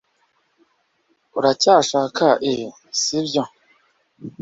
[1.37, 2.67] uracyashaka ibi,
[3.01, 3.43] sibyo?